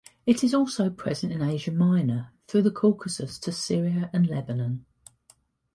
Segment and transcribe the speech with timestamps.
[0.25, 4.87] It is also present in Asia Minor, through the Caucasus to Syria and Lebanon.